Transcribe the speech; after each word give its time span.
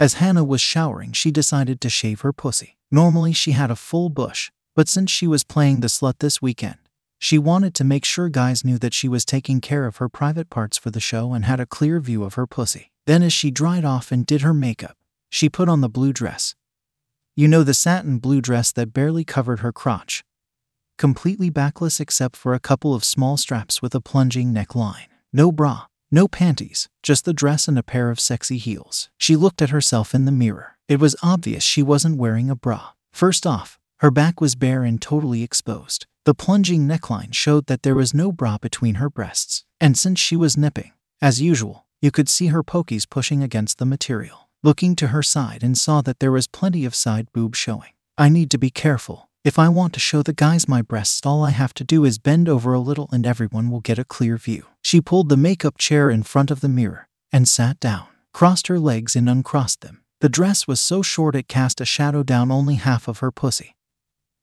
As 0.00 0.14
Hannah 0.14 0.42
was 0.42 0.60
showering, 0.60 1.12
she 1.12 1.30
decided 1.30 1.80
to 1.80 1.88
shave 1.88 2.22
her 2.22 2.32
pussy. 2.32 2.76
Normally, 2.90 3.32
she 3.32 3.52
had 3.52 3.70
a 3.70 3.76
full 3.76 4.08
bush, 4.08 4.50
but 4.80 4.88
since 4.88 5.10
she 5.10 5.26
was 5.26 5.44
playing 5.44 5.80
the 5.80 5.88
slut 5.88 6.20
this 6.20 6.40
weekend, 6.40 6.78
she 7.18 7.36
wanted 7.36 7.74
to 7.74 7.84
make 7.84 8.02
sure 8.02 8.30
guys 8.30 8.64
knew 8.64 8.78
that 8.78 8.94
she 8.94 9.10
was 9.10 9.26
taking 9.26 9.60
care 9.60 9.84
of 9.84 9.98
her 9.98 10.08
private 10.08 10.48
parts 10.48 10.78
for 10.78 10.90
the 10.90 10.98
show 10.98 11.34
and 11.34 11.44
had 11.44 11.60
a 11.60 11.66
clear 11.66 12.00
view 12.00 12.24
of 12.24 12.32
her 12.32 12.46
pussy. 12.46 12.90
Then, 13.04 13.22
as 13.22 13.30
she 13.30 13.50
dried 13.50 13.84
off 13.84 14.10
and 14.10 14.24
did 14.24 14.40
her 14.40 14.54
makeup, 14.54 14.96
she 15.28 15.50
put 15.50 15.68
on 15.68 15.82
the 15.82 15.90
blue 15.90 16.14
dress. 16.14 16.54
You 17.36 17.46
know, 17.46 17.62
the 17.62 17.74
satin 17.74 18.16
blue 18.20 18.40
dress 18.40 18.72
that 18.72 18.94
barely 18.94 19.22
covered 19.22 19.60
her 19.60 19.70
crotch, 19.70 20.24
completely 20.96 21.50
backless 21.50 22.00
except 22.00 22.34
for 22.34 22.54
a 22.54 22.58
couple 22.58 22.94
of 22.94 23.04
small 23.04 23.36
straps 23.36 23.82
with 23.82 23.94
a 23.94 24.00
plunging 24.00 24.50
neckline. 24.50 25.08
No 25.30 25.52
bra, 25.52 25.88
no 26.10 26.26
panties, 26.26 26.88
just 27.02 27.26
the 27.26 27.34
dress 27.34 27.68
and 27.68 27.78
a 27.78 27.82
pair 27.82 28.08
of 28.08 28.18
sexy 28.18 28.56
heels. 28.56 29.10
She 29.18 29.36
looked 29.36 29.60
at 29.60 29.68
herself 29.68 30.14
in 30.14 30.24
the 30.24 30.32
mirror. 30.32 30.78
It 30.88 31.00
was 31.00 31.16
obvious 31.22 31.62
she 31.62 31.82
wasn't 31.82 32.16
wearing 32.16 32.48
a 32.48 32.56
bra. 32.56 32.92
First 33.12 33.46
off, 33.46 33.76
her 34.00 34.10
back 34.10 34.40
was 34.40 34.54
bare 34.54 34.82
and 34.82 35.00
totally 35.00 35.42
exposed. 35.42 36.06
The 36.24 36.34
plunging 36.34 36.88
neckline 36.88 37.34
showed 37.34 37.66
that 37.66 37.82
there 37.82 37.94
was 37.94 38.14
no 38.14 38.32
bra 38.32 38.56
between 38.56 38.94
her 38.94 39.10
breasts. 39.10 39.64
And 39.78 39.96
since 39.96 40.18
she 40.18 40.36
was 40.36 40.56
nipping, 40.56 40.92
as 41.20 41.42
usual, 41.42 41.86
you 42.00 42.10
could 42.10 42.28
see 42.28 42.46
her 42.46 42.62
pokies 42.62 43.08
pushing 43.08 43.42
against 43.42 43.76
the 43.76 43.84
material. 43.84 44.48
Looking 44.62 44.96
to 44.96 45.08
her 45.08 45.22
side 45.22 45.62
and 45.62 45.76
saw 45.76 46.00
that 46.02 46.18
there 46.18 46.32
was 46.32 46.46
plenty 46.46 46.86
of 46.86 46.94
side 46.94 47.28
boob 47.34 47.54
showing. 47.54 47.90
I 48.16 48.30
need 48.30 48.50
to 48.52 48.58
be 48.58 48.70
careful. 48.70 49.28
If 49.44 49.58
I 49.58 49.68
want 49.68 49.92
to 49.94 50.00
show 50.00 50.22
the 50.22 50.32
guys 50.32 50.66
my 50.66 50.80
breasts, 50.80 51.24
all 51.26 51.44
I 51.44 51.50
have 51.50 51.74
to 51.74 51.84
do 51.84 52.06
is 52.06 52.18
bend 52.18 52.48
over 52.48 52.72
a 52.72 52.80
little 52.80 53.08
and 53.12 53.26
everyone 53.26 53.70
will 53.70 53.80
get 53.80 53.98
a 53.98 54.04
clear 54.04 54.38
view. 54.38 54.64
She 54.82 55.02
pulled 55.02 55.28
the 55.28 55.36
makeup 55.36 55.76
chair 55.76 56.08
in 56.08 56.22
front 56.22 56.50
of 56.50 56.62
the 56.62 56.68
mirror 56.70 57.06
and 57.32 57.46
sat 57.46 57.78
down, 57.80 58.06
crossed 58.32 58.68
her 58.68 58.78
legs 58.78 59.14
and 59.14 59.28
uncrossed 59.28 59.82
them. 59.82 60.02
The 60.20 60.30
dress 60.30 60.66
was 60.66 60.80
so 60.80 61.02
short 61.02 61.34
it 61.34 61.48
cast 61.48 61.82
a 61.82 61.86
shadow 61.86 62.22
down 62.22 62.50
only 62.50 62.76
half 62.76 63.06
of 63.08 63.18
her 63.18 63.30
pussy. 63.30 63.74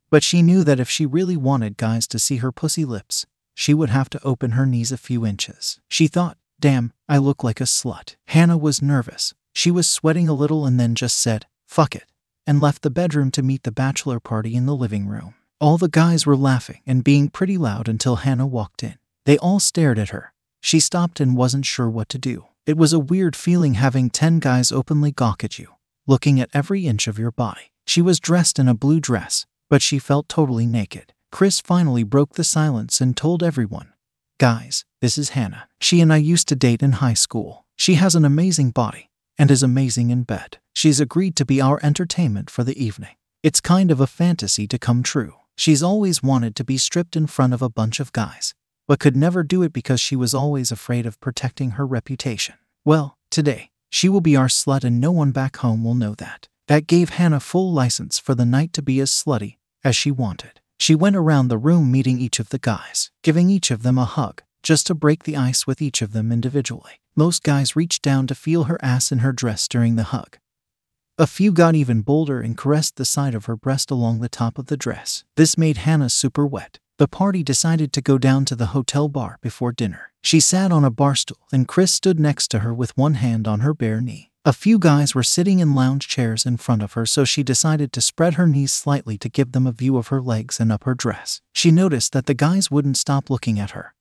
But 0.10 0.24
she 0.24 0.42
knew 0.42 0.64
that 0.64 0.80
if 0.80 0.90
she 0.90 1.06
really 1.06 1.38
wanted 1.38 1.78
guys 1.78 2.08
to 2.08 2.20
see 2.20 2.38
her 2.38 2.52
pussy 2.52 2.86
lips, 2.86 3.26
she 3.54 3.74
would 3.74 3.90
have 3.90 4.10
to 4.12 4.24
open 4.24 4.52
her 4.52 4.66
knees 4.66 4.92
a 4.92 4.98
few 4.98 5.26
inches. 5.26 5.80
She 5.90 6.08
thought, 6.08 6.38
damn, 6.60 6.94
I 7.10 7.18
look 7.18 7.44
like 7.44 7.60
a 7.60 7.66
slut. 7.66 8.16
Hannah 8.28 8.58
was 8.58 8.82
nervous. 8.82 9.34
She 9.54 9.72
was 9.72 9.90
sweating 9.90 10.30
a 10.30 10.34
little 10.34 10.66
and 10.66 10.80
then 10.80 10.96
just 10.96 11.18
said, 11.18 11.48
fuck 11.66 11.96
it 11.96 12.06
and 12.48 12.62
left 12.62 12.82
the 12.82 12.90
bedroom 12.90 13.30
to 13.30 13.44
meet 13.44 13.64
the 13.64 13.72
bachelor 13.72 14.22
party 14.22 14.56
in 14.56 14.66
the 14.66 14.76
living 14.76 15.06
room. 15.06 15.36
All 15.60 15.78
the 15.78 15.90
guys 15.90 16.26
were 16.26 16.38
laughing 16.38 16.82
and 16.88 17.04
being 17.04 17.28
pretty 17.30 17.58
loud 17.58 17.90
until 17.90 18.18
Hannah 18.18 18.48
walked 18.48 18.82
in. 18.82 18.96
They 19.26 19.38
all 19.38 19.60
stared 19.60 20.00
at 20.00 20.10
her. 20.10 20.34
She 20.62 20.80
stopped 20.80 21.20
and 21.20 21.36
wasn't 21.36 21.66
sure 21.66 21.90
what 21.90 22.08
to 22.10 22.18
do. 22.18 22.46
It 22.66 22.78
was 22.78 22.94
a 22.94 23.00
weird 23.00 23.36
feeling 23.36 23.74
having 23.74 24.10
10 24.10 24.40
guys 24.40 24.72
openly 24.72 25.12
gawk 25.12 25.44
at 25.44 25.60
you, 25.60 25.76
looking 26.06 26.40
at 26.40 26.50
every 26.54 26.88
inch 26.88 27.08
of 27.08 27.20
your 27.20 27.32
body. 27.32 27.74
She 27.86 28.02
was 28.02 28.20
dressed 28.20 28.60
in 28.60 28.68
a 28.68 28.74
blue 28.74 29.00
dress, 29.00 29.46
but 29.70 29.82
she 29.82 30.00
felt 30.00 30.30
totally 30.30 30.66
naked. 30.66 31.14
Chris 31.32 31.60
finally 31.60 32.04
broke 32.04 32.34
the 32.34 32.44
silence 32.44 33.02
and 33.02 33.16
told 33.16 33.44
everyone 33.44 33.94
Guys, 34.40 34.86
this 35.02 35.18
is 35.18 35.30
Hannah. 35.30 35.68
She 35.82 36.00
and 36.00 36.14
I 36.14 36.18
used 36.18 36.48
to 36.50 36.56
date 36.56 36.84
in 36.84 36.94
high 36.94 37.16
school. 37.16 37.66
She 37.76 37.96
has 37.96 38.14
an 38.14 38.24
amazing 38.24 38.70
body 38.72 39.10
and 39.38 39.50
is 39.50 39.64
amazing 39.64 40.10
in 40.12 40.24
bed. 40.24 40.60
She's 40.76 41.00
agreed 41.00 41.36
to 41.38 41.46
be 41.46 41.60
our 41.60 41.80
entertainment 41.82 42.50
for 42.50 42.64
the 42.64 42.82
evening. 42.84 43.16
It's 43.42 43.60
kind 43.60 43.90
of 43.92 44.00
a 44.00 44.08
fantasy 44.08 44.68
to 44.68 44.78
come 44.78 45.04
true. 45.04 45.34
She's 45.58 45.82
always 45.82 46.22
wanted 46.22 46.56
to 46.56 46.64
be 46.64 46.78
stripped 46.78 47.16
in 47.16 47.26
front 47.26 47.54
of 47.54 47.64
a 47.64 47.70
bunch 47.70 48.00
of 48.00 48.12
guys, 48.12 48.54
but 48.88 49.00
could 49.00 49.16
never 49.16 49.44
do 49.44 49.64
it 49.64 49.74
because 49.74 50.00
she 50.00 50.16
was 50.16 50.36
always 50.36 50.72
afraid 50.72 51.06
of 51.08 51.20
protecting 51.20 51.72
her 51.72 51.86
reputation. 51.86 52.56
Well, 52.86 53.18
today, 53.32 53.72
she 53.90 54.08
will 54.08 54.22
be 54.22 54.36
our 54.36 54.48
slut 54.48 54.84
and 54.84 55.02
no 55.02 55.12
one 55.12 55.32
back 55.32 55.58
home 55.58 55.84
will 55.84 55.96
know 55.96 56.14
that. 56.16 56.48
That 56.68 56.86
gave 56.86 57.10
Hannah 57.10 57.40
full 57.40 57.72
license 57.74 58.20
for 58.20 58.36
the 58.36 58.46
night 58.46 58.74
to 58.74 58.82
be 58.82 59.00
as 59.00 59.10
slutty 59.10 59.57
as 59.84 59.96
she 59.96 60.12
wanted. 60.12 60.60
She 60.80 60.96
went 60.96 61.16
around 61.16 61.48
the 61.48 61.58
room 61.58 61.92
meeting 61.92 62.20
each 62.20 62.40
of 62.40 62.50
the 62.50 62.60
guys, 62.60 63.12
giving 63.24 63.50
each 63.50 63.72
of 63.72 63.84
them 63.84 63.98
a 63.98 64.06
hug, 64.06 64.44
just 64.64 64.88
to 64.88 64.96
break 64.96 65.24
the 65.24 65.38
ice 65.38 65.66
with 65.66 65.82
each 65.82 66.02
of 66.02 66.14
them 66.14 66.32
individually. 66.32 67.02
Most 67.16 67.44
guys 67.44 67.76
reached 67.76 68.04
down 68.04 68.28
to 68.28 68.36
feel 68.36 68.66
her 68.66 68.78
ass 68.84 69.12
in 69.12 69.20
her 69.20 69.34
dress 69.34 69.68
during 69.68 69.96
the 69.96 70.04
hug, 70.04 70.38
a 71.20 71.26
few 71.26 71.52
got 71.52 71.74
even 71.74 72.02
bolder 72.02 72.42
and 72.42 72.56
caressed 72.56 72.96
the 72.96 73.04
side 73.06 73.34
of 73.34 73.46
her 73.46 73.56
breast 73.56 73.90
along 73.90 74.20
the 74.20 74.30
top 74.30 74.60
of 74.60 74.68
the 74.68 74.78
dress. 74.78 75.24
This 75.36 75.58
made 75.58 75.78
Hannah 75.78 76.12
super 76.12 76.46
wet. 76.46 76.78
The 77.00 77.08
party 77.08 77.42
decided 77.42 77.92
to 77.94 78.02
go 78.02 78.20
down 78.20 78.46
to 78.46 78.56
the 78.56 78.68
hotel 78.68 79.08
bar 79.08 79.40
before 79.42 79.72
dinner. 79.72 80.12
She 80.22 80.40
sat 80.40 80.72
on 80.72 80.84
a 80.84 80.92
bar 80.92 81.16
stool 81.16 81.40
and 81.52 81.68
Chris 81.68 81.92
stood 81.92 82.20
next 82.20 82.50
to 82.50 82.60
her 82.60 82.72
with 82.72 82.96
one 82.96 83.16
hand 83.16 83.48
on 83.48 83.62
her 83.62 83.74
bare 83.74 84.00
knee. 84.00 84.27
A 84.46 84.54
few 84.54 84.80
guys 84.80 85.14
were 85.14 85.24
sitting 85.24 85.60
in 85.60 85.76
lounge 85.76 86.08
chairs 86.08 86.46
in 86.46 86.56
front 86.58 86.82
of 86.82 86.94
her, 86.94 87.06
so 87.06 87.26
she 87.26 87.44
decided 87.44 87.92
to 87.92 88.02
spread 88.02 88.36
her 88.36 88.48
knees 88.48 88.72
slightly 88.72 89.18
to 89.18 89.30
give 89.30 89.52
them 89.52 89.68
a 89.68 89.74
view 89.74 89.98
of 89.98 90.08
her 90.08 90.22
legs 90.22 90.60
and 90.60 90.72
up 90.72 90.86
her 90.86 90.96
dress. 90.96 91.42
She 91.54 91.70
noticed 91.70 92.14
that 92.14 92.28
the 92.28 92.34
guys 92.34 92.72
wouldn't 92.72 92.98
stop 92.98 93.30
looking 93.30 93.60
at 93.60 93.72
her. 93.72 93.94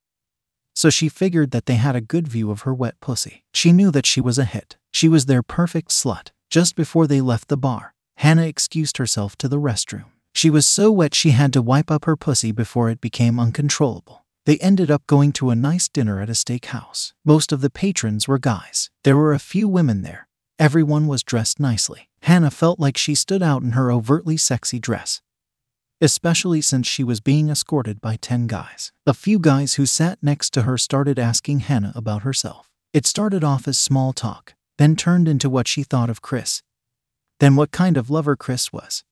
So 0.73 0.89
she 0.89 1.09
figured 1.09 1.51
that 1.51 1.65
they 1.65 1.75
had 1.75 1.95
a 1.95 2.01
good 2.01 2.27
view 2.27 2.51
of 2.51 2.61
her 2.61 2.73
wet 2.73 2.99
pussy. 3.01 3.43
She 3.53 3.71
knew 3.71 3.91
that 3.91 4.05
she 4.05 4.21
was 4.21 4.37
a 4.37 4.45
hit. 4.45 4.77
She 4.93 5.09
was 5.09 5.25
their 5.25 5.43
perfect 5.43 5.89
slut. 5.89 6.29
Just 6.49 6.75
before 6.75 7.07
they 7.07 7.19
left 7.19 7.47
the 7.47 7.57
bar, 7.57 7.93
Hannah 8.17 8.45
excused 8.47 8.97
herself 8.97 9.35
to 9.39 9.47
the 9.47 9.59
restroom. 9.59 10.05
She 10.33 10.49
was 10.49 10.65
so 10.65 10.91
wet 10.91 11.15
she 11.15 11.31
had 11.31 11.51
to 11.53 11.61
wipe 11.63 11.89
up 11.89 12.05
her 12.05 12.15
pussy 12.15 12.51
before 12.51 12.89
it 12.89 13.01
became 13.01 13.39
uncontrollable. 13.39 14.23
They 14.45 14.59
ended 14.59 14.91
up 14.91 15.05
going 15.07 15.33
to 15.33 15.49
a 15.49 15.55
nice 15.55 15.89
dinner 15.89 16.21
at 16.21 16.29
a 16.29 16.33
steakhouse. 16.33 17.11
Most 17.25 17.51
of 17.51 17.61
the 17.61 17.69
patrons 17.69 18.27
were 18.27 18.39
guys. 18.39 18.89
There 19.03 19.17
were 19.17 19.33
a 19.33 19.39
few 19.39 19.67
women 19.67 20.03
there. 20.03 20.26
Everyone 20.59 21.05
was 21.05 21.21
dressed 21.21 21.59
nicely. 21.59 22.09
Hannah 22.23 22.49
felt 22.49 22.79
like 22.79 22.97
she 22.97 23.13
stood 23.13 23.43
out 23.43 23.61
in 23.61 23.73
her 23.73 23.91
overtly 23.91 24.37
sexy 24.37 24.79
dress, 24.79 25.21
especially 26.01 26.61
since 26.61 26.87
she 26.87 27.03
was 27.03 27.19
being 27.19 27.49
escorted 27.49 28.01
by 28.01 28.15
10 28.15 28.47
guys. 28.47 28.91
A 29.05 29.13
few 29.13 29.37
guys 29.37 29.75
who 29.75 29.85
sat 29.85 30.17
next 30.23 30.49
to 30.53 30.63
her 30.63 30.75
started 30.75 31.19
asking 31.19 31.59
Hannah 31.59 31.93
about 31.93 32.23
herself. 32.23 32.71
It 32.91 33.05
started 33.05 33.43
off 33.43 33.67
as 33.67 33.77
small 33.77 34.13
talk, 34.13 34.55
then 34.79 34.95
turned 34.95 35.27
into 35.27 35.47
what 35.47 35.67
she 35.67 35.83
thought 35.83 36.09
of 36.09 36.23
Chris. 36.23 36.63
Then 37.39 37.55
what 37.55 37.69
kind 37.69 37.95
of 37.95 38.09
lover 38.09 38.35
Chris 38.35 38.73
was. 38.73 39.03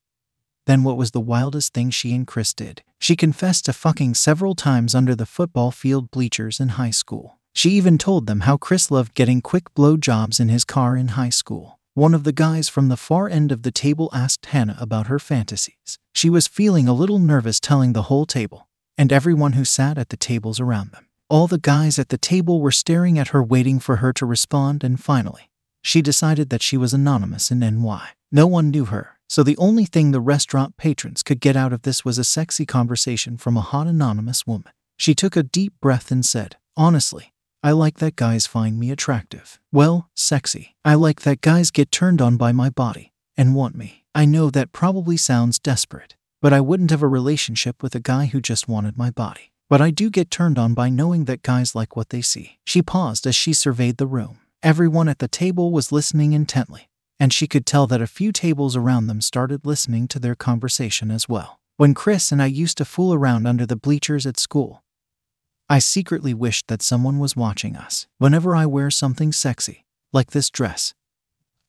Then 0.66 0.82
what 0.82 0.98
was 0.98 1.12
the 1.12 1.22
wildest 1.22 1.76
thing 1.76 1.92
she 1.92 2.16
and 2.16 2.26
Chris 2.26 2.56
did? 2.56 2.82
She 2.98 3.16
confessed 3.16 3.66
to 3.66 3.74
fucking 3.74 4.16
several 4.16 4.56
times 4.56 4.96
under 4.96 5.14
the 5.14 5.28
football 5.28 5.70
field 5.70 6.10
bleachers 6.10 6.60
in 6.60 6.70
high 6.70 6.90
school. 6.90 7.35
She 7.56 7.72
even 7.72 7.98
told 7.98 8.28
them 8.28 8.42
how 8.42 8.58
Chris 8.58 8.92
loved 8.92 9.16
getting 9.16 9.42
quick 9.42 9.74
blow 9.74 9.96
jobs 9.96 10.42
in 10.42 10.50
his 10.50 10.66
car 10.66 10.98
in 10.98 11.10
high 11.10 11.30
school. 11.30 11.80
One 11.94 12.14
of 12.14 12.26
the 12.26 12.34
guys 12.34 12.68
from 12.68 12.90
the 12.90 12.98
far 12.98 13.30
end 13.30 13.50
of 13.50 13.64
the 13.64 13.72
table 13.72 14.10
asked 14.14 14.48
Hannah 14.48 14.76
about 14.78 15.08
her 15.08 15.20
fantasies. 15.20 15.98
She 16.14 16.30
was 16.30 16.48
feeling 16.48 16.90
a 16.90 16.94
little 16.94 17.18
nervous 17.18 17.62
telling 17.62 17.94
the 17.94 18.04
whole 18.04 18.26
table, 18.26 18.68
and 18.98 19.14
everyone 19.14 19.54
who 19.54 19.64
sat 19.64 19.98
at 19.98 20.10
the 20.10 20.18
tables 20.18 20.60
around 20.60 20.92
them. 20.92 21.08
All 21.30 21.48
the 21.48 21.58
guys 21.58 21.98
at 21.98 22.10
the 22.10 22.18
table 22.18 22.60
were 22.60 22.74
staring 22.74 23.18
at 23.18 23.30
her, 23.30 23.42
waiting 23.42 23.80
for 23.80 23.96
her 23.96 24.12
to 24.14 24.26
respond, 24.26 24.84
and 24.84 25.00
finally, 25.00 25.50
she 25.82 26.02
decided 26.02 26.50
that 26.50 26.62
she 26.62 26.76
was 26.76 26.94
anonymous 26.94 27.52
in 27.52 27.60
NY. 27.60 28.10
No 28.34 28.48
one 28.48 28.70
knew 28.70 28.86
her, 28.86 29.18
so 29.30 29.44
the 29.44 29.58
only 29.58 29.86
thing 29.86 30.12
the 30.12 30.20
restaurant 30.20 30.76
patrons 30.76 31.24
could 31.24 31.40
get 31.40 31.56
out 31.56 31.72
of 31.72 31.84
this 31.84 32.04
was 32.04 32.18
a 32.18 32.26
sexy 32.26 32.66
conversation 32.66 33.38
from 33.38 33.56
a 33.56 33.62
hot 33.62 33.88
anonymous 33.88 34.46
woman. 34.46 34.74
She 34.98 35.16
took 35.16 35.38
a 35.38 35.44
deep 35.44 35.74
breath 35.80 36.12
and 36.12 36.26
said, 36.26 36.58
Honestly, 36.76 37.32
I 37.66 37.72
like 37.72 37.98
that 37.98 38.16
guys 38.16 38.46
find 38.46 38.78
me 38.78 38.92
attractive. 38.92 39.60
Well, 39.72 40.12
sexy. 40.14 40.76
I 40.86 40.94
like 40.94 41.22
that 41.22 41.42
guys 41.42 41.72
get 41.72 41.92
turned 41.92 42.22
on 42.22 42.38
by 42.38 42.52
my 42.52 42.70
body 42.70 43.12
and 43.36 43.56
want 43.56 43.74
me. 43.74 44.06
I 44.14 44.24
know 44.26 44.52
that 44.52 44.72
probably 44.72 45.18
sounds 45.18 45.58
desperate, 45.58 46.16
but 46.44 46.54
I 46.54 46.62
wouldn't 46.62 46.92
have 46.92 47.02
a 47.02 47.08
relationship 47.08 47.82
with 47.82 47.96
a 47.96 48.00
guy 48.00 48.28
who 48.28 48.40
just 48.40 48.68
wanted 48.68 49.00
my 49.00 49.10
body. 49.10 49.52
But 49.68 49.82
I 49.82 49.90
do 49.90 50.12
get 50.12 50.30
turned 50.30 50.60
on 50.60 50.76
by 50.76 50.90
knowing 50.90 51.26
that 51.26 51.42
guys 51.42 51.74
like 51.74 51.96
what 51.96 52.10
they 52.10 52.22
see. 52.22 52.60
She 52.66 52.84
paused 52.84 53.26
as 53.26 53.36
she 53.36 53.52
surveyed 53.52 53.98
the 53.98 54.06
room. 54.06 54.42
Everyone 54.62 55.10
at 55.10 55.18
the 55.18 55.28
table 55.28 55.72
was 55.72 55.92
listening 55.92 56.34
intently, 56.34 56.92
and 57.20 57.34
she 57.34 57.48
could 57.48 57.66
tell 57.66 57.88
that 57.88 58.00
a 58.00 58.06
few 58.06 58.32
tables 58.32 58.76
around 58.76 59.08
them 59.08 59.22
started 59.22 59.66
listening 59.66 60.08
to 60.10 60.20
their 60.20 60.36
conversation 60.36 61.10
as 61.10 61.28
well. 61.28 61.60
When 61.78 61.96
Chris 61.96 62.32
and 62.32 62.44
I 62.44 62.46
used 62.46 62.78
to 62.78 62.86
fool 62.86 63.12
around 63.12 63.48
under 63.48 63.66
the 63.66 63.76
bleachers 63.76 64.28
at 64.28 64.38
school, 64.38 64.84
I 65.68 65.80
secretly 65.80 66.34
wished 66.34 66.68
that 66.68 66.84
someone 66.84 67.18
was 67.18 67.36
watching 67.36 67.76
us. 67.76 68.06
Whenever 68.20 68.56
I 68.56 68.66
wear 68.68 68.92
something 68.92 69.32
sexy, 69.32 69.86
like 70.14 70.32
this 70.32 70.52
dress, 70.52 70.94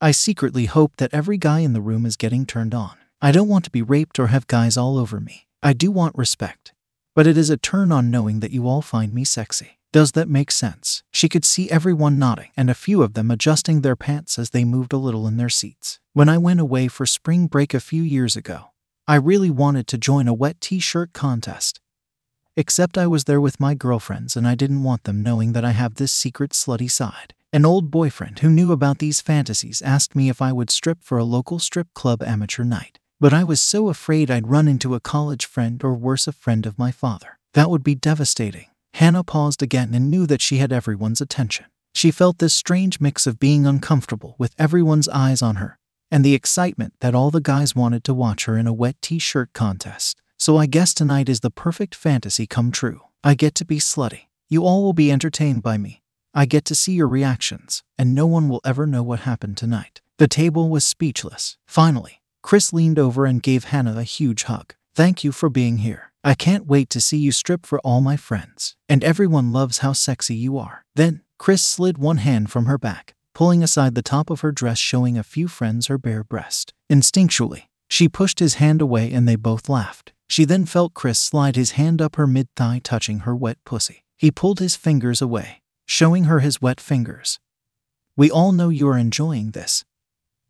I 0.02 0.10
secretly 0.10 0.66
hope 0.66 0.96
that 0.96 1.14
every 1.14 1.38
guy 1.38 1.60
in 1.60 1.72
the 1.72 1.80
room 1.80 2.04
is 2.04 2.16
getting 2.16 2.44
turned 2.44 2.74
on. 2.74 2.96
I 3.22 3.32
don't 3.32 3.48
want 3.48 3.64
to 3.64 3.70
be 3.70 3.80
raped 3.80 4.18
or 4.18 4.26
have 4.26 4.46
guys 4.46 4.76
all 4.76 4.98
over 4.98 5.18
me. 5.18 5.46
I 5.62 5.72
do 5.72 5.90
want 5.90 6.14
respect. 6.16 6.74
but 7.16 7.26
it 7.26 7.38
is 7.38 7.48
a 7.48 7.56
turn 7.56 7.90
on 7.90 8.10
knowing 8.10 8.40
that 8.40 8.50
you 8.50 8.68
all 8.68 8.82
find 8.82 9.14
me 9.14 9.24
sexy. 9.24 9.78
Does 9.90 10.12
that 10.12 10.28
make 10.28 10.50
sense? 10.50 11.02
She 11.10 11.30
could 11.30 11.46
see 11.46 11.70
everyone 11.70 12.18
nodding 12.18 12.50
and 12.58 12.68
a 12.68 12.74
few 12.74 13.02
of 13.02 13.14
them 13.14 13.30
adjusting 13.30 13.80
their 13.80 13.96
pants 13.96 14.38
as 14.38 14.50
they 14.50 14.66
moved 14.66 14.92
a 14.92 14.98
little 14.98 15.26
in 15.26 15.38
their 15.38 15.48
seats. 15.48 15.98
When 16.12 16.28
I 16.28 16.36
went 16.36 16.60
away 16.60 16.88
for 16.88 17.06
spring 17.06 17.46
break 17.46 17.72
a 17.72 17.80
few 17.80 18.02
years 18.02 18.36
ago, 18.36 18.72
I 19.08 19.14
really 19.14 19.48
wanted 19.48 19.86
to 19.86 19.96
join 19.98 20.28
a 20.28 20.34
wet 20.34 20.60
t 20.60 20.78
shirt 20.78 21.14
contest. 21.14 21.80
Except 22.58 22.96
I 22.96 23.06
was 23.06 23.24
there 23.24 23.40
with 23.40 23.60
my 23.60 23.74
girlfriends 23.74 24.34
and 24.34 24.48
I 24.48 24.54
didn't 24.54 24.82
want 24.82 25.04
them 25.04 25.22
knowing 25.22 25.52
that 25.52 25.64
I 25.64 25.72
have 25.72 25.96
this 25.96 26.10
secret 26.10 26.52
slutty 26.52 26.90
side. 26.90 27.34
An 27.52 27.66
old 27.66 27.90
boyfriend 27.90 28.38
who 28.38 28.48
knew 28.48 28.72
about 28.72 28.98
these 28.98 29.20
fantasies 29.20 29.82
asked 29.82 30.16
me 30.16 30.30
if 30.30 30.40
I 30.40 30.52
would 30.52 30.70
strip 30.70 31.02
for 31.02 31.18
a 31.18 31.24
local 31.24 31.58
strip 31.58 31.92
club 31.92 32.22
amateur 32.22 32.64
night. 32.64 32.98
But 33.20 33.34
I 33.34 33.44
was 33.44 33.60
so 33.60 33.88
afraid 33.88 34.30
I'd 34.30 34.48
run 34.48 34.68
into 34.68 34.94
a 34.94 35.00
college 35.00 35.44
friend 35.44 35.84
or 35.84 35.94
worse, 35.94 36.26
a 36.26 36.32
friend 36.32 36.64
of 36.64 36.78
my 36.78 36.90
father. 36.90 37.38
That 37.52 37.68
would 37.68 37.84
be 37.84 37.94
devastating. 37.94 38.66
Hannah 38.94 39.24
paused 39.24 39.62
again 39.62 39.92
and 39.92 40.10
knew 40.10 40.26
that 40.26 40.40
she 40.40 40.56
had 40.56 40.72
everyone's 40.72 41.20
attention. 41.20 41.66
She 41.94 42.10
felt 42.10 42.38
this 42.38 42.54
strange 42.54 43.00
mix 43.00 43.26
of 43.26 43.38
being 43.38 43.66
uncomfortable 43.66 44.34
with 44.38 44.54
everyone's 44.58 45.08
eyes 45.08 45.42
on 45.42 45.56
her 45.56 45.78
and 46.10 46.24
the 46.24 46.34
excitement 46.34 46.94
that 47.00 47.14
all 47.14 47.30
the 47.30 47.40
guys 47.40 47.74
wanted 47.74 48.04
to 48.04 48.14
watch 48.14 48.44
her 48.44 48.56
in 48.56 48.66
a 48.66 48.72
wet 48.72 48.96
t 49.02 49.18
shirt 49.18 49.52
contest. 49.52 50.22
So 50.38 50.56
I 50.56 50.66
guess 50.66 50.92
tonight 50.92 51.28
is 51.28 51.40
the 51.40 51.50
perfect 51.50 51.94
fantasy 51.94 52.46
come 52.46 52.70
true. 52.70 53.00
I 53.24 53.34
get 53.34 53.54
to 53.56 53.64
be 53.64 53.78
slutty. 53.78 54.26
You 54.48 54.64
all 54.64 54.82
will 54.82 54.92
be 54.92 55.10
entertained 55.10 55.62
by 55.62 55.78
me. 55.78 56.02
I 56.34 56.44
get 56.44 56.64
to 56.66 56.74
see 56.74 56.92
your 56.92 57.08
reactions, 57.08 57.82
and 57.98 58.14
no 58.14 58.26
one 58.26 58.48
will 58.48 58.60
ever 58.64 58.86
know 58.86 59.02
what 59.02 59.20
happened 59.20 59.56
tonight. 59.56 60.02
The 60.18 60.28
table 60.28 60.68
was 60.68 60.84
speechless. 60.84 61.56
Finally, 61.66 62.22
Chris 62.42 62.72
leaned 62.72 62.98
over 62.98 63.24
and 63.26 63.42
gave 63.42 63.64
Hannah 63.64 63.98
a 63.98 64.02
huge 64.02 64.44
hug. 64.44 64.74
Thank 64.94 65.24
you 65.24 65.32
for 65.32 65.48
being 65.48 65.78
here. 65.78 66.12
I 66.22 66.34
can't 66.34 66.66
wait 66.66 66.90
to 66.90 67.00
see 67.00 67.16
you 67.16 67.32
strip 67.32 67.64
for 67.64 67.80
all 67.80 68.00
my 68.00 68.16
friends. 68.16 68.76
And 68.88 69.02
everyone 69.02 69.52
loves 69.52 69.78
how 69.78 69.92
sexy 69.92 70.34
you 70.34 70.58
are. 70.58 70.84
Then, 70.94 71.22
Chris 71.38 71.62
slid 71.62 71.98
one 71.98 72.18
hand 72.18 72.50
from 72.50 72.66
her 72.66 72.78
back, 72.78 73.14
pulling 73.34 73.62
aside 73.62 73.94
the 73.94 74.02
top 74.02 74.30
of 74.30 74.40
her 74.40 74.52
dress, 74.52 74.78
showing 74.78 75.16
a 75.16 75.22
few 75.22 75.48
friends 75.48 75.86
her 75.86 75.98
bare 75.98 76.24
breast. 76.24 76.72
Instinctually, 76.90 77.64
she 77.88 78.08
pushed 78.08 78.38
his 78.38 78.54
hand 78.54 78.80
away 78.80 79.12
and 79.12 79.26
they 79.26 79.36
both 79.36 79.68
laughed. 79.68 80.12
She 80.28 80.44
then 80.44 80.66
felt 80.66 80.94
Chris 80.94 81.18
slide 81.18 81.56
his 81.56 81.72
hand 81.72 82.02
up 82.02 82.16
her 82.16 82.26
mid 82.26 82.48
thigh, 82.56 82.80
touching 82.82 83.20
her 83.20 83.34
wet 83.34 83.58
pussy. 83.64 84.04
He 84.16 84.30
pulled 84.30 84.58
his 84.58 84.76
fingers 84.76 85.22
away, 85.22 85.62
showing 85.86 86.24
her 86.24 86.40
his 86.40 86.60
wet 86.60 86.80
fingers. 86.80 87.38
We 88.16 88.30
all 88.30 88.52
know 88.52 88.70
you're 88.70 88.96
enjoying 88.96 89.50
this. 89.50 89.84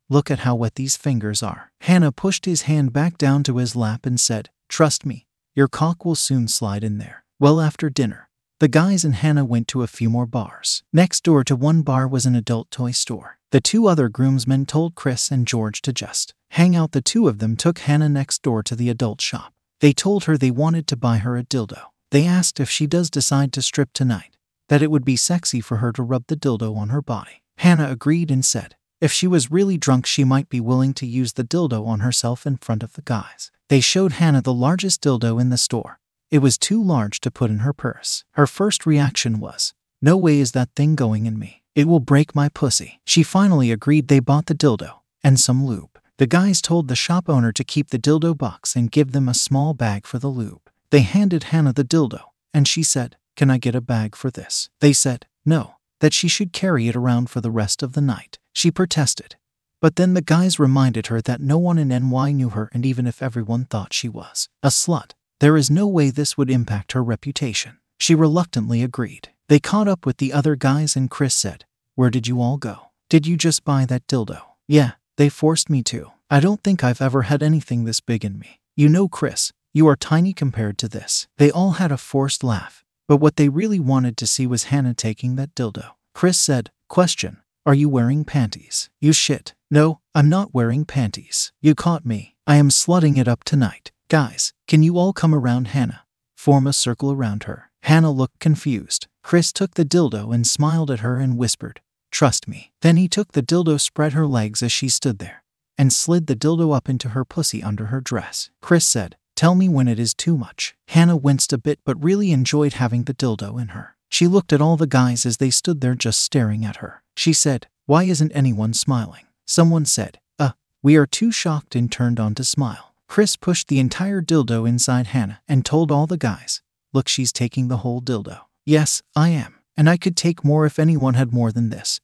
Look 0.08 0.30
at 0.30 0.40
how 0.40 0.54
wet 0.54 0.76
these 0.76 0.96
fingers 0.96 1.42
are. 1.42 1.72
Hannah 1.80 2.12
pushed 2.12 2.44
his 2.44 2.62
hand 2.62 2.92
back 2.92 3.18
down 3.18 3.42
to 3.44 3.56
his 3.56 3.74
lap 3.74 4.06
and 4.06 4.20
said, 4.20 4.50
Trust 4.68 5.04
me, 5.04 5.26
your 5.54 5.66
cock 5.66 6.04
will 6.04 6.14
soon 6.14 6.46
slide 6.46 6.84
in 6.84 6.98
there. 6.98 7.24
Well, 7.40 7.60
after 7.60 7.90
dinner, 7.90 8.28
the 8.60 8.68
guys 8.68 9.04
and 9.04 9.16
Hannah 9.16 9.44
went 9.44 9.68
to 9.68 9.82
a 9.82 9.88
few 9.88 10.08
more 10.08 10.26
bars. 10.26 10.82
Next 10.92 11.24
door 11.24 11.42
to 11.44 11.56
one 11.56 11.82
bar 11.82 12.06
was 12.06 12.24
an 12.24 12.34
adult 12.36 12.70
toy 12.70 12.92
store. 12.92 13.38
The 13.50 13.60
two 13.60 13.86
other 13.86 14.08
groomsmen 14.08 14.66
told 14.66 14.94
Chris 14.94 15.30
and 15.30 15.46
George 15.46 15.82
to 15.82 15.92
just 15.92 16.34
hang 16.50 16.76
out. 16.76 16.92
The 16.92 17.02
two 17.02 17.26
of 17.26 17.38
them 17.38 17.56
took 17.56 17.80
Hannah 17.80 18.08
next 18.08 18.42
door 18.42 18.62
to 18.62 18.76
the 18.76 18.88
adult 18.88 19.20
shop. 19.20 19.52
They 19.80 19.92
told 19.92 20.24
her 20.24 20.36
they 20.36 20.50
wanted 20.50 20.86
to 20.88 20.96
buy 20.96 21.18
her 21.18 21.36
a 21.36 21.44
dildo. 21.44 21.80
They 22.10 22.26
asked 22.26 22.60
if 22.60 22.70
she 22.70 22.86
does 22.86 23.10
decide 23.10 23.52
to 23.52 23.62
strip 23.62 23.92
tonight, 23.92 24.36
that 24.68 24.82
it 24.82 24.90
would 24.90 25.04
be 25.04 25.16
sexy 25.16 25.60
for 25.60 25.78
her 25.78 25.92
to 25.92 26.02
rub 26.02 26.24
the 26.28 26.36
dildo 26.36 26.76
on 26.76 26.88
her 26.90 27.02
body. 27.02 27.42
Hannah 27.58 27.90
agreed 27.90 28.30
and 28.30 28.44
said, 28.44 28.76
if 28.98 29.12
she 29.12 29.26
was 29.26 29.50
really 29.50 29.76
drunk, 29.76 30.06
she 30.06 30.24
might 30.24 30.48
be 30.48 30.60
willing 30.60 30.94
to 30.94 31.06
use 31.06 31.34
the 31.34 31.44
dildo 31.44 31.86
on 31.86 32.00
herself 32.00 32.46
in 32.46 32.56
front 32.56 32.82
of 32.82 32.94
the 32.94 33.02
guys. 33.02 33.50
They 33.68 33.80
showed 33.80 34.12
Hannah 34.12 34.40
the 34.40 34.54
largest 34.54 35.02
dildo 35.02 35.38
in 35.40 35.50
the 35.50 35.58
store. 35.58 36.00
It 36.30 36.38
was 36.38 36.56
too 36.56 36.82
large 36.82 37.20
to 37.20 37.30
put 37.30 37.50
in 37.50 37.58
her 37.58 37.74
purse. 37.74 38.24
Her 38.32 38.46
first 38.46 38.86
reaction 38.86 39.38
was, 39.38 39.74
No 40.00 40.16
way 40.16 40.40
is 40.40 40.52
that 40.52 40.70
thing 40.74 40.94
going 40.94 41.26
in 41.26 41.38
me. 41.38 41.62
It 41.74 41.86
will 41.86 42.00
break 42.00 42.34
my 42.34 42.48
pussy. 42.48 43.00
She 43.04 43.22
finally 43.22 43.70
agreed 43.70 44.08
they 44.08 44.20
bought 44.20 44.46
the 44.46 44.54
dildo 44.54 45.00
and 45.22 45.38
some 45.38 45.66
lube. 45.66 45.98
The 46.18 46.26
guys 46.26 46.62
told 46.62 46.88
the 46.88 46.96
shop 46.96 47.28
owner 47.28 47.52
to 47.52 47.62
keep 47.62 47.90
the 47.90 47.98
dildo 47.98 48.36
box 48.36 48.74
and 48.74 48.90
give 48.90 49.12
them 49.12 49.28
a 49.28 49.34
small 49.34 49.74
bag 49.74 50.06
for 50.06 50.18
the 50.18 50.28
lube. 50.28 50.70
They 50.88 51.00
handed 51.00 51.44
Hannah 51.44 51.74
the 51.74 51.84
dildo, 51.84 52.22
and 52.54 52.66
she 52.66 52.82
said, 52.82 53.16
Can 53.36 53.50
I 53.50 53.58
get 53.58 53.74
a 53.74 53.82
bag 53.82 54.16
for 54.16 54.30
this? 54.30 54.70
They 54.80 54.94
said, 54.94 55.26
No, 55.44 55.76
that 56.00 56.14
she 56.14 56.26
should 56.26 56.54
carry 56.54 56.88
it 56.88 56.96
around 56.96 57.28
for 57.28 57.42
the 57.42 57.50
rest 57.50 57.82
of 57.82 57.92
the 57.92 58.00
night. 58.00 58.38
She 58.54 58.70
protested. 58.70 59.36
But 59.82 59.96
then 59.96 60.14
the 60.14 60.22
guys 60.22 60.58
reminded 60.58 61.08
her 61.08 61.20
that 61.20 61.42
no 61.42 61.58
one 61.58 61.78
in 61.78 61.88
NY 61.88 62.32
knew 62.32 62.48
her, 62.48 62.70
and 62.72 62.86
even 62.86 63.06
if 63.06 63.22
everyone 63.22 63.66
thought 63.66 63.92
she 63.92 64.08
was 64.08 64.48
a 64.62 64.68
slut, 64.68 65.10
there 65.40 65.56
is 65.58 65.70
no 65.70 65.86
way 65.86 66.08
this 66.08 66.38
would 66.38 66.50
impact 66.50 66.92
her 66.92 67.04
reputation. 67.04 67.76
She 67.98 68.14
reluctantly 68.14 68.82
agreed. 68.82 69.28
They 69.48 69.60
caught 69.60 69.86
up 69.86 70.06
with 70.06 70.16
the 70.16 70.32
other 70.32 70.56
guys, 70.56 70.96
and 70.96 71.10
Chris 71.10 71.34
said, 71.34 71.66
Where 71.94 72.10
did 72.10 72.26
you 72.26 72.40
all 72.40 72.56
go? 72.56 72.88
Did 73.10 73.26
you 73.26 73.36
just 73.36 73.64
buy 73.64 73.84
that 73.84 74.06
dildo? 74.06 74.40
Yeah, 74.66 74.92
they 75.16 75.28
forced 75.28 75.70
me 75.70 75.82
to. 75.84 76.12
I 76.30 76.40
don't 76.40 76.62
think 76.62 76.82
I've 76.82 77.02
ever 77.02 77.22
had 77.22 77.42
anything 77.42 77.84
this 77.84 78.00
big 78.00 78.24
in 78.24 78.38
me. 78.38 78.60
You 78.76 78.88
know, 78.88 79.08
Chris, 79.08 79.52
you 79.72 79.86
are 79.88 79.96
tiny 79.96 80.32
compared 80.32 80.78
to 80.78 80.88
this. 80.88 81.28
They 81.38 81.50
all 81.50 81.72
had 81.72 81.92
a 81.92 81.96
forced 81.96 82.42
laugh, 82.42 82.84
but 83.08 83.18
what 83.18 83.36
they 83.36 83.48
really 83.48 83.80
wanted 83.80 84.16
to 84.18 84.26
see 84.26 84.46
was 84.46 84.64
Hannah 84.64 84.94
taking 84.94 85.36
that 85.36 85.54
dildo. 85.54 85.92
Chris 86.14 86.38
said, 86.38 86.70
Question 86.88 87.38
Are 87.64 87.74
you 87.74 87.88
wearing 87.88 88.24
panties? 88.24 88.90
You 89.00 89.12
shit. 89.12 89.54
No, 89.70 90.00
I'm 90.14 90.28
not 90.28 90.54
wearing 90.54 90.84
panties. 90.84 91.52
You 91.60 91.74
caught 91.74 92.06
me. 92.06 92.36
I 92.46 92.56
am 92.56 92.68
slutting 92.68 93.18
it 93.18 93.28
up 93.28 93.44
tonight. 93.44 93.92
Guys, 94.08 94.52
can 94.68 94.82
you 94.82 94.98
all 94.98 95.12
come 95.12 95.34
around 95.34 95.68
Hannah? 95.68 96.04
Form 96.36 96.66
a 96.66 96.72
circle 96.72 97.10
around 97.10 97.44
her. 97.44 97.70
Hannah 97.82 98.10
looked 98.10 98.38
confused. 98.38 99.08
Chris 99.22 99.52
took 99.52 99.74
the 99.74 99.84
dildo 99.84 100.32
and 100.32 100.46
smiled 100.46 100.90
at 100.90 101.00
her 101.00 101.18
and 101.18 101.36
whispered, 101.36 101.80
Trust 102.10 102.48
me. 102.48 102.72
Then 102.82 102.96
he 102.96 103.08
took 103.08 103.32
the 103.32 103.42
dildo, 103.42 103.80
spread 103.80 104.12
her 104.12 104.26
legs 104.26 104.62
as 104.62 104.72
she 104.72 104.88
stood 104.88 105.18
there, 105.18 105.42
and 105.76 105.92
slid 105.92 106.26
the 106.26 106.36
dildo 106.36 106.74
up 106.74 106.88
into 106.88 107.10
her 107.10 107.24
pussy 107.24 107.62
under 107.62 107.86
her 107.86 108.00
dress. 108.00 108.50
Chris 108.62 108.86
said, 108.86 109.16
Tell 109.36 109.54
me 109.54 109.68
when 109.68 109.86
it 109.86 109.98
is 109.98 110.14
too 110.14 110.36
much. 110.36 110.74
Hannah 110.88 111.16
winced 111.16 111.52
a 111.52 111.58
bit 111.58 111.78
but 111.84 112.02
really 112.02 112.32
enjoyed 112.32 112.74
having 112.74 113.04
the 113.04 113.12
dildo 113.12 113.60
in 113.60 113.68
her. 113.68 113.96
She 114.08 114.26
looked 114.26 114.52
at 114.52 114.62
all 114.62 114.78
the 114.78 114.86
guys 114.86 115.26
as 115.26 115.36
they 115.36 115.50
stood 115.50 115.82
there 115.82 115.94
just 115.94 116.20
staring 116.20 116.64
at 116.64 116.76
her. 116.76 117.02
She 117.16 117.34
said, 117.34 117.66
Why 117.84 118.04
isn't 118.04 118.32
anyone 118.32 118.72
smiling? 118.72 119.26
Someone 119.46 119.84
said, 119.84 120.18
Uh, 120.38 120.52
we 120.82 120.96
are 120.96 121.06
too 121.06 121.30
shocked 121.30 121.74
and 121.76 121.92
turned 121.92 122.18
on 122.18 122.34
to 122.36 122.44
smile. 122.44 122.94
Chris 123.08 123.36
pushed 123.36 123.68
the 123.68 123.78
entire 123.78 124.22
dildo 124.22 124.66
inside 124.66 125.08
Hannah 125.08 125.40
and 125.46 125.66
told 125.66 125.92
all 125.92 126.06
the 126.06 126.16
guys, 126.16 126.62
Look, 126.94 127.08
she's 127.08 127.32
taking 127.32 127.68
the 127.68 127.78
whole 127.78 128.00
dildo. 128.00 128.40
Yes, 128.64 129.02
I 129.14 129.28
am. 129.28 129.55
And 129.76 129.88
I 129.88 129.96
could 129.96 130.16
take 130.16 130.44
more 130.44 130.66
if 130.66 130.78
anyone 130.78 131.14
had 131.14 131.32
more 131.32 131.52
than 131.52 131.70
this. 131.70 132.00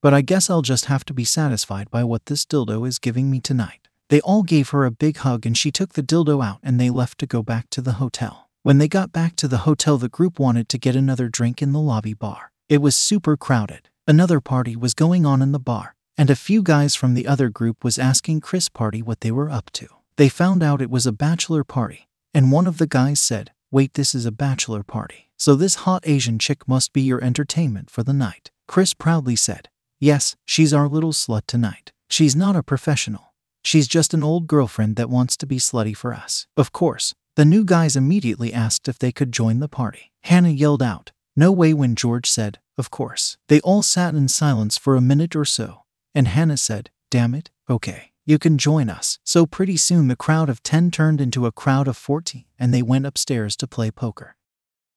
But 0.00 0.14
I 0.14 0.20
guess 0.20 0.50
I'll 0.50 0.62
just 0.62 0.86
have 0.86 1.04
to 1.06 1.14
be 1.14 1.24
satisfied 1.24 1.90
by 1.90 2.04
what 2.04 2.26
this 2.26 2.44
dildo 2.44 2.86
is 2.86 2.98
giving 2.98 3.30
me 3.30 3.40
tonight. 3.40 3.88
They 4.08 4.20
all 4.20 4.42
gave 4.42 4.70
her 4.70 4.84
a 4.84 4.90
big 4.90 5.18
hug 5.18 5.46
and 5.46 5.56
she 5.56 5.70
took 5.70 5.94
the 5.94 6.02
dildo 6.02 6.44
out 6.44 6.58
and 6.62 6.78
they 6.78 6.90
left 6.90 7.18
to 7.18 7.26
go 7.26 7.42
back 7.42 7.70
to 7.70 7.80
the 7.80 7.92
hotel. 7.92 8.50
When 8.62 8.78
they 8.78 8.88
got 8.88 9.10
back 9.10 9.36
to 9.36 9.48
the 9.48 9.58
hotel, 9.58 9.98
the 9.98 10.08
group 10.08 10.38
wanted 10.38 10.68
to 10.68 10.78
get 10.78 10.94
another 10.94 11.28
drink 11.28 11.62
in 11.62 11.72
the 11.72 11.80
lobby 11.80 12.14
bar. 12.14 12.52
It 12.68 12.78
was 12.78 12.94
super 12.94 13.36
crowded. 13.36 13.88
Another 14.06 14.40
party 14.40 14.76
was 14.76 14.94
going 14.94 15.26
on 15.26 15.42
in 15.42 15.52
the 15.52 15.58
bar, 15.58 15.94
and 16.16 16.30
a 16.30 16.36
few 16.36 16.62
guys 16.62 16.94
from 16.94 17.14
the 17.14 17.26
other 17.26 17.48
group 17.48 17.82
was 17.82 17.98
asking 17.98 18.40
Chris 18.40 18.68
Party 18.68 19.02
what 19.02 19.20
they 19.20 19.30
were 19.30 19.50
up 19.50 19.70
to. 19.72 19.88
They 20.16 20.28
found 20.28 20.62
out 20.62 20.82
it 20.82 20.90
was 20.90 21.06
a 21.06 21.12
bachelor 21.12 21.64
party, 21.64 22.08
and 22.32 22.52
one 22.52 22.66
of 22.66 22.78
the 22.78 22.86
guys 22.86 23.20
said, 23.20 23.50
Wait, 23.70 23.94
this 23.94 24.14
is 24.14 24.26
a 24.26 24.32
bachelor 24.32 24.82
party. 24.82 25.30
So 25.42 25.56
this 25.56 25.74
hot 25.74 26.04
Asian 26.06 26.38
chick 26.38 26.68
must 26.68 26.92
be 26.92 27.02
your 27.02 27.20
entertainment 27.20 27.90
for 27.90 28.04
the 28.04 28.12
night. 28.12 28.52
Chris 28.68 28.94
proudly 28.94 29.34
said, 29.34 29.68
Yes, 29.98 30.36
she's 30.44 30.72
our 30.72 30.86
little 30.86 31.10
slut 31.10 31.46
tonight. 31.48 31.90
She's 32.08 32.36
not 32.36 32.54
a 32.54 32.62
professional. 32.62 33.34
She's 33.64 33.88
just 33.88 34.14
an 34.14 34.22
old 34.22 34.46
girlfriend 34.46 34.94
that 34.94 35.10
wants 35.10 35.36
to 35.38 35.44
be 35.44 35.56
slutty 35.56 35.96
for 35.96 36.14
us. 36.14 36.46
Of 36.56 36.70
course, 36.70 37.12
the 37.34 37.44
new 37.44 37.64
guys 37.64 37.96
immediately 37.96 38.52
asked 38.52 38.86
if 38.86 39.00
they 39.00 39.10
could 39.10 39.32
join 39.32 39.58
the 39.58 39.66
party. 39.66 40.12
Hannah 40.20 40.48
yelled 40.48 40.80
out, 40.80 41.10
No 41.34 41.50
way, 41.50 41.74
when 41.74 41.96
George 41.96 42.30
said, 42.30 42.60
Of 42.78 42.92
course. 42.92 43.36
They 43.48 43.60
all 43.62 43.82
sat 43.82 44.14
in 44.14 44.28
silence 44.28 44.78
for 44.78 44.94
a 44.94 45.00
minute 45.00 45.34
or 45.34 45.44
so, 45.44 45.82
and 46.14 46.28
Hannah 46.28 46.56
said, 46.56 46.90
Damn 47.10 47.34
it, 47.34 47.50
okay, 47.68 48.12
you 48.24 48.38
can 48.38 48.58
join 48.58 48.88
us. 48.88 49.18
So 49.24 49.46
pretty 49.46 49.76
soon 49.76 50.06
the 50.06 50.14
crowd 50.14 50.48
of 50.48 50.62
10 50.62 50.92
turned 50.92 51.20
into 51.20 51.46
a 51.46 51.50
crowd 51.50 51.88
of 51.88 51.96
14, 51.96 52.44
and 52.60 52.72
they 52.72 52.80
went 52.80 53.06
upstairs 53.06 53.56
to 53.56 53.66
play 53.66 53.90
poker. 53.90 54.36